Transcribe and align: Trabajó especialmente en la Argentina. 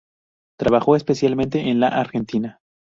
Trabajó 0.57 0.95
especialmente 0.95 1.69
en 1.69 1.79
la 1.79 1.89
Argentina. 1.89 2.59